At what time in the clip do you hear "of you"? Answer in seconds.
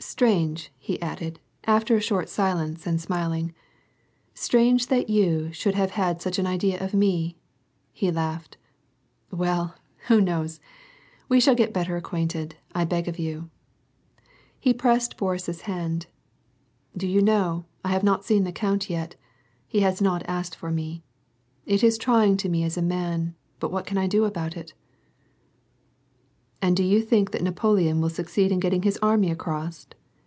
13.08-13.48